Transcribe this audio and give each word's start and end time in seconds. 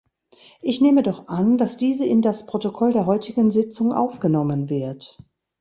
Ich 0.63 0.81
nehme 0.81 1.03
doch 1.03 1.27
an, 1.27 1.59
dass 1.59 1.77
diese 1.77 2.05
in 2.07 2.23
das 2.23 2.47
Protokoll 2.47 2.91
der 2.91 3.05
heutigen 3.05 3.51
Sitzung 3.51 3.93
aufgenommen 3.93 4.67
wird. 4.67 5.19